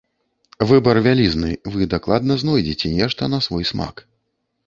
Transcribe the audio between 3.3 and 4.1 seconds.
на свой смак.